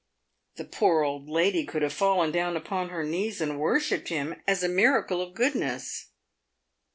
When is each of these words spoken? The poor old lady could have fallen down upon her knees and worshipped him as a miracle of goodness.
The 0.55 0.65
poor 0.65 1.03
old 1.03 1.29
lady 1.29 1.63
could 1.63 1.83
have 1.83 1.93
fallen 1.93 2.31
down 2.31 2.57
upon 2.57 2.89
her 2.89 3.03
knees 3.03 3.39
and 3.39 3.59
worshipped 3.59 4.07
him 4.07 4.33
as 4.47 4.63
a 4.63 4.67
miracle 4.67 5.21
of 5.21 5.35
goodness. 5.35 6.07